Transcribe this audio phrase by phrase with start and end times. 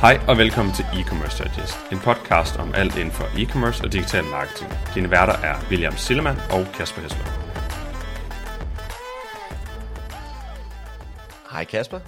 [0.00, 4.24] Hej og velkommen til E-Commerce Digest, en podcast om alt inden for e-commerce og digital
[4.24, 4.70] marketing.
[4.94, 7.26] Dine værter er William Sillemann og Kasper Hesler.
[11.50, 12.00] Hej Kasper.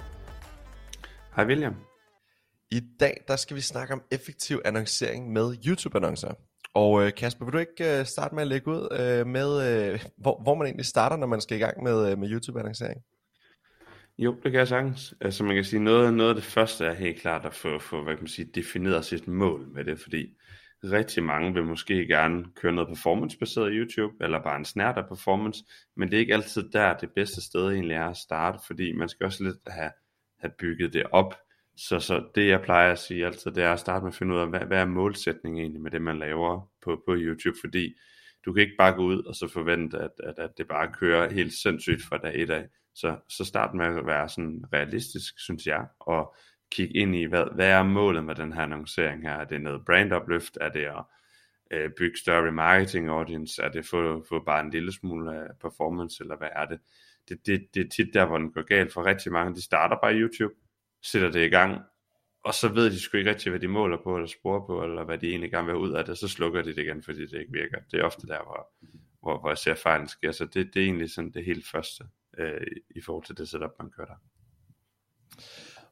[1.37, 1.75] Hej William.
[2.71, 6.33] I dag der skal vi snakke om effektiv annoncering med YouTube-annoncer.
[6.75, 9.51] Og øh, Kasper, vil du ikke øh, starte med at lægge ud øh, med,
[10.19, 13.01] hvor, man egentlig starter, når man skal i gang med, med YouTube-annoncering?
[14.21, 15.15] Jo, det kan jeg sagtens.
[15.21, 18.03] Altså man kan sige, noget, noget af det første er helt klart at få, få
[18.03, 20.35] hvad kan man sige, defineret sit mål med det, fordi
[20.85, 25.65] rigtig mange vil måske gerne køre noget performance-baseret YouTube, eller bare en snært af performance,
[25.97, 29.09] men det er ikke altid der, det bedste sted egentlig er at starte, fordi man
[29.09, 29.91] skal også lidt have,
[30.41, 31.35] have bygget det op,
[31.77, 34.35] så, så det jeg plejer at sige altid, det er at starte med at finde
[34.35, 37.95] ud af, hvad, hvad er målsætningen egentlig med det, man laver på, på YouTube, fordi
[38.45, 41.33] du kan ikke bare gå ud og så forvente, at, at, at det bare kører
[41.33, 42.67] helt sindssygt fra dag et af.
[42.95, 46.35] Så, så start med at være sådan realistisk, synes jeg, og
[46.71, 49.33] kigge ind i, hvad, hvad er målet med den her annoncering her?
[49.33, 50.59] Er det noget brandopløft?
[50.61, 51.05] Er det at
[51.71, 53.63] øh, bygge større remarketing audience?
[53.63, 56.81] Er det få, få bare en lille smule øh, performance, eller hvad er det?
[57.29, 59.55] Det, det, det er tit der, hvor den går galt for rigtig mange.
[59.55, 60.55] De starter bare YouTube,
[61.03, 61.81] sætter det i gang,
[62.45, 65.05] og så ved de sgu ikke rigtig, hvad de måler på, eller sporer på, eller
[65.05, 67.41] hvad de egentlig gerne vil ud af det, så slukker de det igen, fordi det
[67.41, 67.79] ikke virker.
[67.91, 68.69] Det er ofte der, hvor,
[69.23, 72.05] hvor, hvor jeg ser fejlen sker, så det, det er egentlig sådan det helt første
[72.39, 74.17] øh, i forhold til det setup, man kører der.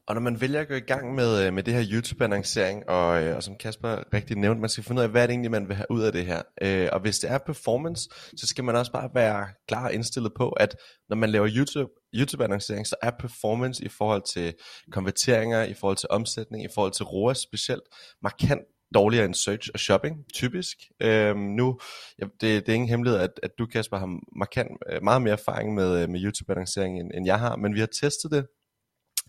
[0.09, 3.23] Og når man vælger at gå i gang med, øh, med det her YouTube-annoncering, og,
[3.23, 5.67] øh, og som Kasper rigtig nævnte, man skal finde ud af, hvad det egentlig, man
[5.67, 6.41] vil have ud af det her.
[6.61, 10.31] Øh, og hvis det er performance, så skal man også bare være klar og indstillet
[10.37, 10.75] på, at
[11.09, 14.53] når man laver YouTube, YouTube-annoncering, så er performance i forhold til
[14.91, 17.83] konverteringer, i forhold til omsætning, i forhold til ROAS specielt,
[18.21, 18.61] markant
[18.93, 20.77] dårligere end search og shopping, typisk.
[21.01, 21.79] Øhm, nu,
[22.19, 25.33] ja, det, det er ingen hemmelighed, at, at du, Kasper, har markant, øh, meget mere
[25.33, 28.45] erfaring med, øh, med YouTube-annoncering, end, end jeg har, men vi har testet det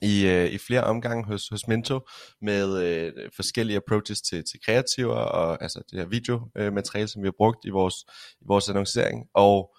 [0.02, 2.00] i, øh, i flere omgange hos, hos Minto
[2.42, 7.26] med øh, forskellige approaches til, til kreativer og altså det her videomateriale, øh, som vi
[7.26, 7.94] har brugt i vores,
[8.40, 9.26] i vores annoncering.
[9.34, 9.76] Og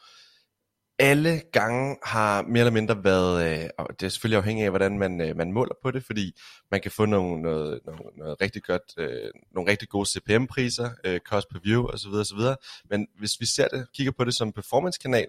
[1.02, 5.00] alle gange har mere eller mindre været, øh, og det er selvfølgelig afhængigt af, hvordan
[5.00, 6.40] man, øh, man måler på det, fordi
[6.72, 11.20] man kan få nogle, noget, noget, noget rigtig godt, øh, nogle rigtig gode CPM-priser, øh,
[11.20, 12.14] cost per view osv.
[12.14, 12.40] osv.
[12.90, 15.28] Men hvis vi ser det, kigger på det som performance-kanal,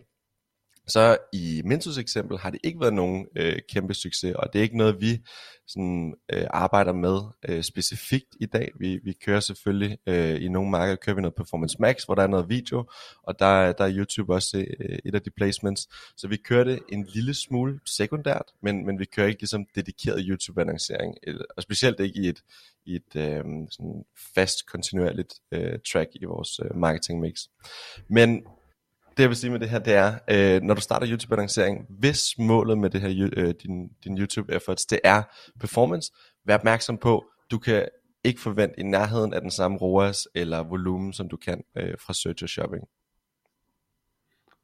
[0.88, 4.62] så i Mentos eksempel har det ikke været nogen øh, kæmpe succes, og det er
[4.62, 5.20] ikke noget, vi
[5.66, 8.70] sådan, øh, arbejder med øh, specifikt i dag.
[8.80, 12.22] Vi, vi kører selvfølgelig øh, i nogle markeder, kører vi noget Performance Max, hvor der
[12.22, 12.90] er noget video,
[13.22, 15.88] og der, der er YouTube også øh, et af de placements.
[16.16, 20.24] Så vi kører det en lille smule sekundært, men, men vi kører ikke ligesom dedikeret
[20.28, 21.14] YouTube-annoncering,
[21.56, 22.42] og specielt ikke i et,
[22.86, 24.04] i et øh, sådan
[24.34, 27.34] fast, kontinuerligt øh, track i vores øh, marketing mix.
[28.08, 28.46] Men
[29.16, 32.38] det jeg vil sige med det her, det er, øh, når du starter YouTube-annoncering, hvis
[32.38, 35.22] målet med det her, øh, din, din YouTube-efforts, det er
[35.60, 36.12] performance,
[36.46, 37.88] vær opmærksom på, du kan
[38.24, 42.12] ikke forvente i nærheden af den samme ROAS eller volumen, som du kan øh, fra
[42.12, 42.84] search og shopping.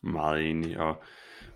[0.03, 1.03] Meget enig, og,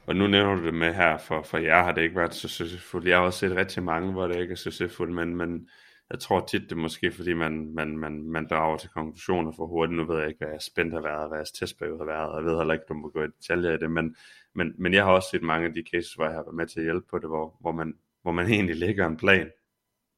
[0.07, 2.49] og nu nævner du det med her, for, for jer har det ikke været så
[2.49, 3.09] succesfuldt.
[3.09, 5.69] Jeg har også set rigtig mange, hvor det ikke er succesfuldt, men, men
[6.13, 9.67] jeg tror tit, det er måske fordi, man, man, man, man drager til konklusioner for
[9.67, 9.97] hurtigt.
[9.97, 12.37] Nu ved jeg ikke, hvad jeg spændt har været, hvad jeres testperiode har været, og
[12.37, 14.17] jeg ved heller ikke, du må gå i detaljer i det, men,
[14.55, 16.67] men, men jeg har også set mange af de cases, hvor jeg har været med
[16.67, 19.51] til at hjælpe på det, hvor, hvor, man, hvor man egentlig lægger en plan,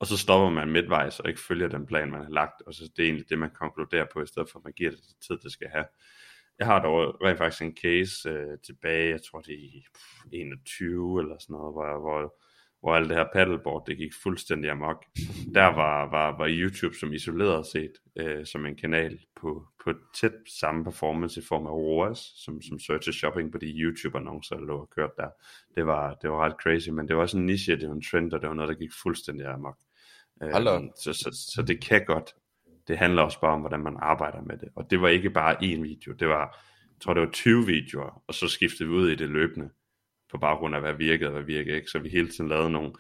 [0.01, 2.91] og så stopper man midtvejs og ikke følger den plan, man har lagt, og så
[2.97, 5.39] det er egentlig det, man konkluderer på, i stedet for at man giver det tid,
[5.39, 5.85] det skal have.
[6.59, 9.85] Jeg har dog rent faktisk en case øh, tilbage, jeg tror det er i
[10.33, 12.35] 21 eller sådan noget, hvor, hvor
[12.85, 15.05] hvor alt det her paddleboard, det gik fuldstændig amok.
[15.55, 20.33] Der var, var, var YouTube som isoleret set, øh, som en kanal på, på tæt
[20.61, 24.67] samme performance i form af ROAS, som, som search og shopping på de YouTube-annoncer, der
[24.67, 25.29] lå og kørt der.
[25.75, 28.03] Det var, det var ret crazy, men det var også en niche, det var en
[28.03, 29.79] trend, og det var noget, der gik fuldstændig amok.
[30.43, 30.51] Øh,
[30.97, 32.35] så, så, så det kan godt.
[32.89, 34.69] Det handler også bare om, hvordan man arbejder med det.
[34.77, 38.23] Og det var ikke bare én video, det var, jeg tror det var 20 videoer,
[38.27, 39.71] og så skiftede vi ud i det løbende
[40.35, 41.91] på baggrund af, hvad virkede og hvad virkede ikke.
[41.91, 42.93] Så vi hele tiden lavede nogle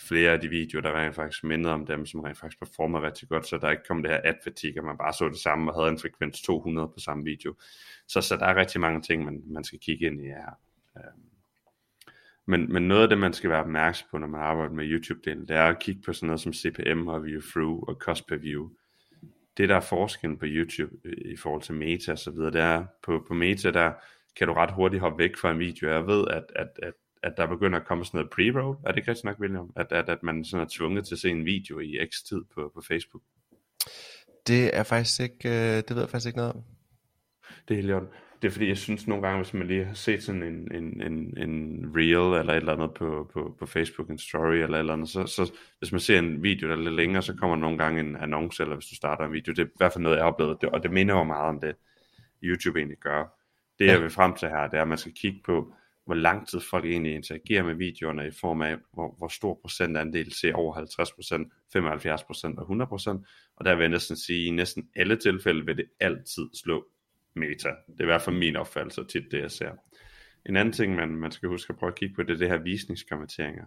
[0.00, 3.28] flere af de videoer, der rent faktisk mindede om dem, som rent faktisk performer rigtig
[3.28, 5.72] godt, så der ikke kom det her ad fatigue, at man bare så det samme
[5.72, 7.54] og havde en frekvens 200 på samme video.
[8.08, 10.58] Så, så der er rigtig mange ting, man, man skal kigge ind i her.
[10.96, 11.22] Øhm.
[12.46, 15.46] Men, men noget af det, man skal være opmærksom på, når man arbejder med YouTube-delen,
[15.46, 18.36] det er at kigge på sådan noget som CPM og view through og cost per
[18.36, 18.70] view.
[19.56, 22.60] Det, der er forskellen på YouTube øh, i forhold til meta og så videre, det
[22.60, 23.92] er på, på meta, der
[24.36, 25.90] kan du ret hurtigt hoppe væk fra en video.
[25.90, 26.92] Jeg ved, at, at, at,
[27.22, 28.82] at der begynder at komme sådan noget pre-roll.
[28.86, 29.72] Er det ikke rigtigt nok, William?
[29.76, 32.44] At, at, at man sådan er tvunget til at se en video i x tid
[32.54, 33.22] på, på Facebook?
[34.46, 36.62] Det er faktisk ikke, øh, det ved jeg faktisk ikke noget om.
[37.68, 38.08] Det er helt
[38.42, 41.02] det er fordi, jeg synes nogle gange, hvis man lige har set sådan en, en,
[41.02, 44.78] en, en reel eller et eller andet på, på, på Facebook, en story eller et
[44.78, 47.56] eller andet, så, så hvis man ser en video, der er lidt længere, så kommer
[47.56, 49.52] nogle gange en annonce, eller hvis du starter en video.
[49.52, 51.48] Det er i hvert fald noget, jeg har oplevet, det, og det minder jo meget
[51.48, 51.74] om det,
[52.42, 53.41] YouTube egentlig gør.
[53.82, 55.74] Det jeg vil frem til her, det er, at man skal kigge på,
[56.04, 60.32] hvor lang tid folk egentlig interagerer med videoerne i form af, hvor, hvor stor procentandel
[60.32, 63.08] ser over 50%, 75% og 100%,
[63.56, 66.86] og der vil jeg næsten sige, at i næsten alle tilfælde vil det altid slå
[67.34, 67.68] meta.
[67.68, 69.70] Det er i hvert fald min opfattelse tit det, jeg ser.
[70.46, 72.48] En anden ting, man, man skal huske at prøve at kigge på, det er det
[72.48, 73.64] her visningskommenteringer.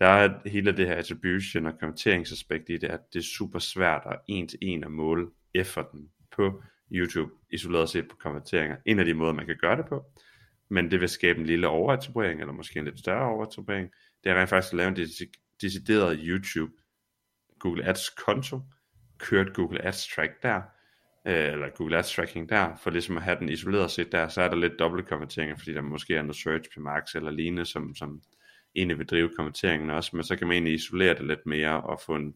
[0.00, 4.02] Der er hele det her attribution og kommenteringsaspekt i det, at det er super svært
[4.06, 6.62] at en til en at måle efforten på
[6.92, 8.76] YouTube, isoleret set på konverteringer.
[8.86, 10.04] En af de måder, man kan gøre det på,
[10.68, 13.90] men det vil skabe en lille overattribuering, eller måske en lidt større overattribuering,
[14.24, 15.08] det er rent faktisk at lave en
[15.60, 16.72] decideret YouTube
[17.58, 18.60] Google Ads konto,
[19.18, 20.62] kørt Google Ads track der,
[21.26, 24.42] øh, eller Google Ads tracking der, for ligesom at have den isoleret set der, så
[24.42, 27.64] er der lidt dobbelt konverteringer, fordi der måske er noget search på Max eller lignende,
[27.64, 28.22] som, som
[28.74, 32.00] egentlig vil drive konverteringen også, men så kan man egentlig isolere det lidt mere og
[32.06, 32.34] få en,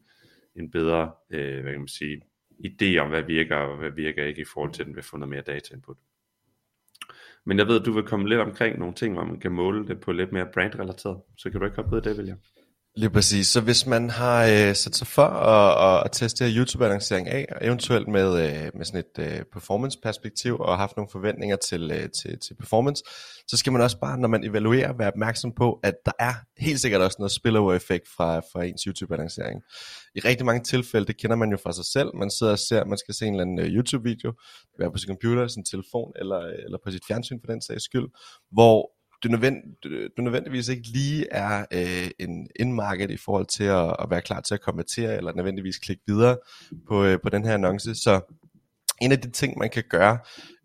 [0.57, 2.23] en bedre, øh, hvad kan man sige,
[2.59, 5.31] idé om, hvad virker og hvad virker ikke i forhold til, den vil få noget
[5.31, 5.97] mere data input.
[7.45, 9.89] Men jeg ved, at du vil komme lidt omkring nogle ting, hvor man kan måle
[9.89, 11.21] det på lidt mere brandrelateret.
[11.37, 12.39] Så kan du ikke hoppe ud det, William?
[12.97, 13.47] Lige præcis.
[13.47, 18.09] Så hvis man har øh, sat sig for at, at, teste her YouTube-annoncering af, eventuelt
[18.09, 22.55] med, øh, med sådan et øh, performance-perspektiv, og haft nogle forventninger til, øh, til, til
[22.55, 23.03] performance,
[23.49, 26.81] så skal man også bare, når man evaluerer, være opmærksom på, at der er helt
[26.81, 29.63] sikkert også noget spillover-effekt fra, fra ens YouTube-annoncering.
[30.15, 32.85] I rigtig mange tilfælde, det kender man jo fra sig selv, man sidder og ser,
[32.85, 34.31] man skal se en eller anden øh, YouTube-video,
[34.71, 37.63] det være på sin computer, sin telefon, eller, øh, eller på sit fjernsyn for den
[37.63, 38.09] sags skyld,
[38.53, 38.91] hvor
[39.25, 39.57] du, nødvend,
[40.17, 44.41] du nødvendigvis ikke lige er øh, en in-market i forhold til at, at være klar
[44.41, 46.37] til at konvertere, eller nødvendigvis klikke videre
[46.89, 47.95] på, øh, på den her annonce.
[47.95, 48.21] Så
[49.01, 50.19] en af de ting, man kan gøre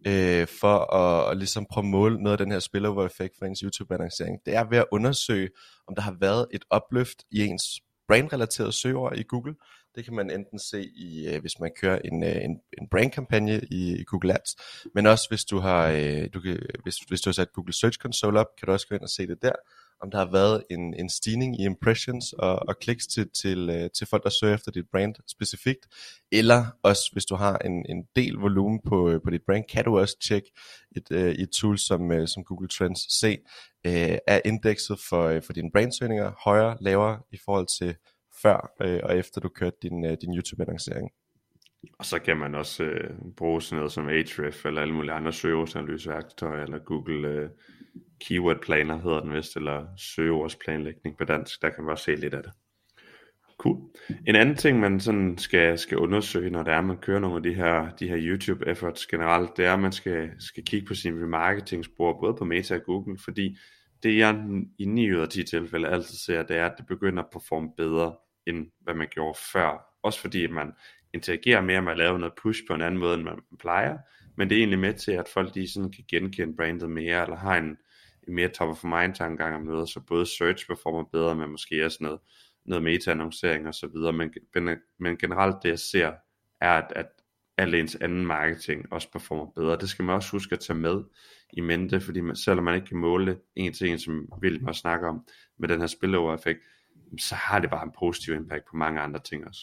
[0.08, 3.60] øh, for at, at ligesom prøve at måle noget af den her spillover-effekt for ens
[3.60, 5.50] YouTube-annoncering, det er ved at undersøge,
[5.88, 7.64] om der har været et opløft i ens
[8.08, 9.56] brandrelaterede søgeord i Google.
[10.00, 13.62] Det kan man enten se i, øh, hvis man kører en, øh, en, en brandkampagne
[13.72, 14.56] i, i Google Ads,
[14.96, 18.00] men også hvis du har, øh, du kan, hvis, hvis du har sat Google Search
[18.00, 19.52] Console op, kan du også gå ind og se det der,
[20.02, 24.08] om der har været en, en stigning i impressions og, og kliks til, til, til
[24.08, 25.88] folk, der søger efter dit brand specifikt,
[26.32, 30.00] eller også hvis du har en, en del volumen på, på dit brand, kan du
[30.00, 30.52] også tjekke
[30.96, 33.38] et, et tool som, som Google Trends, se,
[33.84, 37.96] er indekset for, for dine brandsøgninger højere, lavere i forhold til
[38.42, 41.10] før øh, og efter du kørte din, øh, din YouTube-annoncering.
[42.00, 45.34] Og så kan man også øh, bruge sådan noget som Ahrefs eller alle mulige andre
[45.34, 47.50] søgeordsanalyseværktøjer, eller Google øh,
[48.20, 52.34] Keyword Planner hedder den vist, eller søgeordsplanlægning på dansk, der kan man også se lidt
[52.34, 52.52] af det.
[53.58, 53.78] Cool.
[54.28, 57.44] En anden ting, man sådan skal, skal undersøge, når det er, man kører nogle af
[57.44, 60.94] de her, de her YouTube efforts generelt, det er, at man skal, skal kigge på
[60.94, 63.58] sin remarketing-spor, både på Meta og Google, fordi
[64.04, 64.46] det jeg
[64.78, 67.70] i 9 ud af 10 tilfælde altid ser, det er, at det begynder at performe
[67.78, 68.16] bedre,
[68.50, 69.86] end hvad man gjorde før.
[70.04, 70.72] Også fordi man
[71.14, 73.98] interagerer mere med at lave noget push på en anden måde, end man plejer,
[74.38, 77.36] men det er egentlig med til, at folk de sådan kan genkende brandet mere, eller
[77.38, 77.78] har en,
[78.28, 81.86] en mere top of mind tankegang om noget, så både search performer bedre, men måske
[81.86, 82.20] også noget,
[82.66, 84.34] noget meta-annoncering og så videre, men,
[85.00, 86.12] men generelt det jeg ser,
[86.62, 87.08] er at, at
[87.58, 89.78] al ens anden marketing også performer bedre.
[89.78, 91.04] Det skal man også huske at tage med
[91.54, 94.82] i mente, fordi man, selvom man ikke kan måle en til en, som William også
[94.82, 95.26] snakke om,
[95.58, 96.60] med den her spillover-effekt,
[97.18, 99.62] så har det bare en positiv impact på mange andre ting også.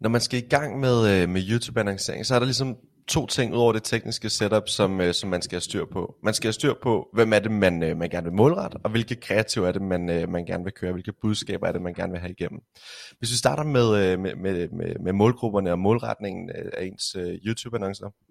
[0.00, 2.76] Når man skal i gang med, øh, med YouTube-annoncering, så er der ligesom
[3.08, 6.14] to ting ud over det tekniske setup, som, øh, som man skal have styr på.
[6.22, 8.90] Man skal have styr på, hvem er det, man, øh, man gerne vil målrette, og
[8.90, 12.12] hvilke kreative er det, man, man gerne vil køre, hvilke budskaber er det, man gerne
[12.12, 12.60] vil have igennem.
[13.18, 18.27] Hvis vi starter med, med, med, med målgrupperne og målretningen af ens YouTube-annoncer,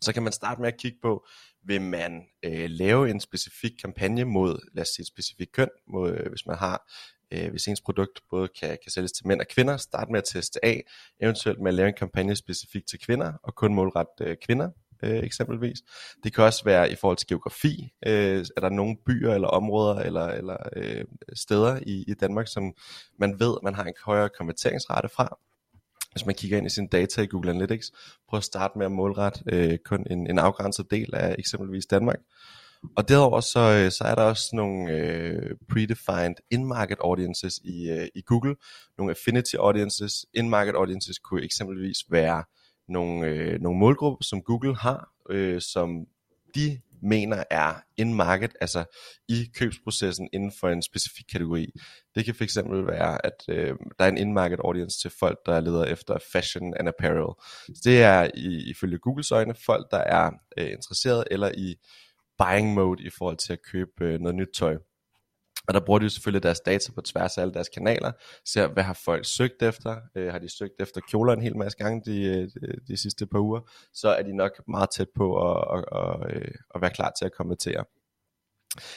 [0.00, 1.26] så kan man starte med at kigge på,
[1.64, 6.12] vil man øh, lave en specifik kampagne mod, lad os sige et specifikt køn, mod,
[6.12, 6.92] øh, hvis man har,
[7.32, 10.24] øh, hvis ens produkt både kan, kan sælges til mænd og kvinder, start med at
[10.32, 10.82] teste af,
[11.20, 14.70] eventuelt med at lave en kampagne specifikt til kvinder, og kun målret øh, kvinder,
[15.02, 15.78] øh, eksempelvis.
[16.24, 17.92] Det kan også være i forhold til geografi.
[18.06, 22.72] Øh, er der nogle byer eller områder eller, eller øh, steder i, i Danmark, som
[23.18, 25.38] man ved, man har en højere konverteringsrate fra?
[26.14, 27.92] Hvis man kigger ind i sine data i Google Analytics,
[28.28, 32.18] prøv at starte med at målrette øh, kun en, en afgrænset del af eksempelvis Danmark.
[32.96, 38.08] Og derover så, øh, så er der også nogle øh, predefined in-market audiences i, øh,
[38.14, 38.56] i Google,
[38.98, 40.26] nogle affinity audiences.
[40.34, 42.44] In-market audiences kunne eksempelvis være
[42.88, 46.06] nogle, øh, nogle målgrupper, som Google har, øh, som
[46.54, 48.84] de mener er in market, altså
[49.28, 51.72] i købsprocessen inden for en specifik kategori.
[52.14, 55.60] Det kan fx være, at øh, der er en in market audience til folk, der
[55.60, 57.34] leder efter fashion and apparel.
[57.66, 61.74] Så det er i, ifølge Googles øjne folk, der er øh, interesseret eller i
[62.38, 64.76] buying mode i forhold til at købe øh, noget nyt tøj.
[65.68, 68.12] Og der bruger de jo selvfølgelig deres data på tværs af alle deres kanaler,
[68.44, 71.78] ser hvad har folk søgt efter, øh, har de søgt efter kjoler en hel masse
[71.78, 73.60] gange de, de, de sidste par uger,
[73.92, 77.24] så er de nok meget tæt på at, at, at, øh, at være klar til
[77.24, 77.84] at konvertere.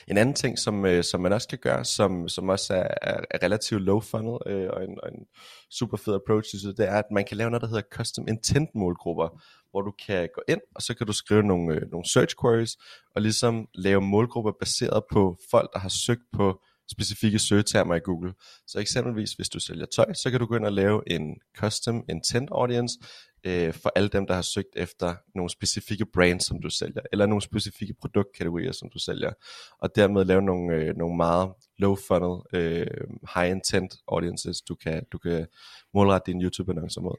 [0.07, 2.87] En anden ting, som, øh, som man også kan gøre, som, som også er,
[3.31, 5.25] er relativt low funnel øh, og, en, og en
[5.71, 8.69] super fed approach til det, er, at man kan lave noget, der hedder custom intent
[8.75, 9.41] målgrupper,
[9.71, 12.77] hvor du kan gå ind, og så kan du skrive nogle, øh, nogle search queries,
[13.15, 18.33] og ligesom lave målgrupper baseret på folk, der har søgt på specifikke søgetermer i Google.
[18.67, 22.03] Så eksempelvis, hvis du sælger tøj, så kan du gå ind og lave en custom
[22.09, 22.99] intent audience
[23.47, 27.25] øh, for alle dem, der har søgt efter nogle specifikke brands, som du sælger, eller
[27.25, 29.31] nogle specifikke produktkategorier, som du sælger,
[29.79, 32.87] og dermed lave nogle, øh, nogle meget low funnel, øh,
[33.35, 35.47] high intent audiences, du kan, du kan
[35.93, 37.15] målrette dine YouTube-annoncer mod.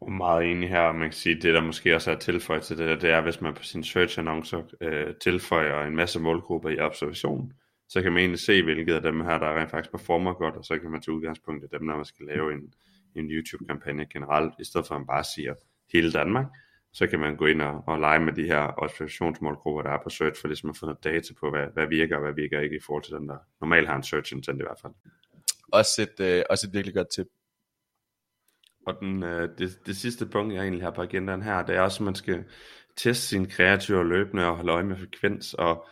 [0.00, 3.02] Og meget enig her, man kan sige, det der måske også er tilføjet til det,
[3.02, 7.52] det er, hvis man på sin search-annoncer øh, tilføjer en masse målgrupper i observation,
[7.88, 10.64] så kan man egentlig se, hvilket af dem her, der rent faktisk performer godt, og
[10.64, 12.72] så kan man tage udgangspunkt i dem, når man skal lave en,
[13.18, 15.54] en YouTube-kampagne generelt, i stedet for at man bare siger
[15.92, 16.46] hele Danmark,
[16.92, 20.10] så kan man gå ind og, og lege med de her observationsmålgrupper, der er på
[20.10, 22.76] search, for ligesom at få noget data på, hvad, hvad virker og hvad virker ikke
[22.76, 24.92] i forhold til den, der normalt har en search intent i hvert fald.
[25.72, 27.26] Også et, øh, også et virkelig godt tip.
[28.86, 31.80] Og den, øh, det, det sidste punkt, jeg egentlig har på agendaen her, det er
[31.80, 32.44] også, at man skal
[32.96, 35.86] teste sin kreative løbende og holde øje med frekvens, og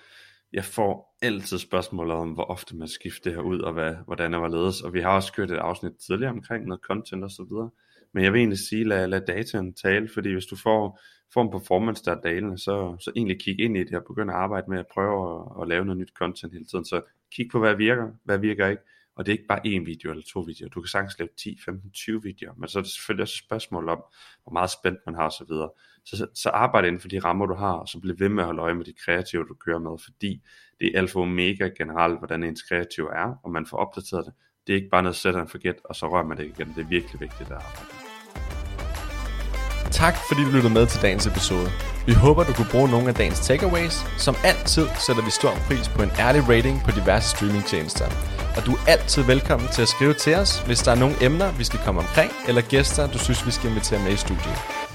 [0.53, 4.33] jeg får altid spørgsmål om, hvor ofte man skifter det her ud, og hvad, hvordan
[4.33, 4.81] det var ledes.
[4.83, 7.71] Og vi har også kørt et afsnit tidligere omkring noget content og så videre.
[8.13, 11.01] Men jeg vil egentlig sige, lad, lad dataen tale, fordi hvis du får,
[11.35, 14.31] får en performance, der er dalende, så, så egentlig kig ind i det og begynd
[14.31, 16.85] at arbejde med at prøve at, at lave noget nyt content hele tiden.
[16.85, 17.03] Så
[17.33, 18.83] kig på, hvad virker, hvad virker ikke.
[19.17, 20.71] Og det er ikke bare én video eller to videoer.
[20.71, 22.55] Du kan sagtens lave 10, 15, 20 videoer.
[22.57, 24.03] Men så er det selvfølgelig også et spørgsmål om,
[24.43, 25.53] hvor meget spændt man har osv.
[26.07, 28.47] Så, så, arbejde inden for de rammer, du har, og så bliv ved med at
[28.47, 29.99] holde øje med de kreative, du kører med.
[30.05, 30.43] Fordi
[30.81, 34.35] det er alfa og omega generelt, hvordan ens kreativ er, og man får opdateret det.
[34.67, 36.69] Det er ikke bare noget set and forget, og så rører man det igen.
[36.75, 38.07] Det er virkelig vigtigt at arbejde.
[40.03, 41.69] Tak fordi du lyttede med til dagens episode.
[42.07, 43.97] Vi håber, du kunne bruge nogle af dagens takeaways.
[44.25, 48.07] Som altid sætter vi stor pris på en ærlig rating på diverse streamingtjenester.
[48.57, 51.49] Og du er altid velkommen til at skrive til os, hvis der er nogle emner,
[51.61, 54.86] vi skal komme omkring, eller gæster, du synes, vi skal invitere med i studiet.